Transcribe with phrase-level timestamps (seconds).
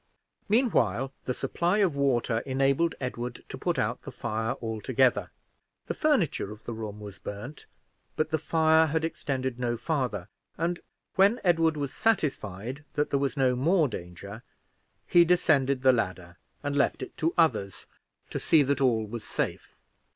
[0.49, 5.29] Meanwhile the supply of water enabled Edward to put out the fire altogether:
[5.85, 7.65] the furniture of the room was burned,
[8.15, 10.27] but the fire had extended no farther;
[10.57, 10.79] and
[11.17, 14.41] when Edward was satisfied that there was no more danger,
[15.05, 17.85] he descended the ladder, and left it to others
[18.31, 19.75] to see that all was safe.